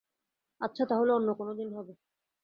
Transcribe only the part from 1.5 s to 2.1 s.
দিন হবে।